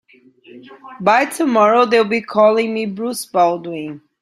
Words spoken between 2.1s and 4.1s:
calling me Bruce Baldwin.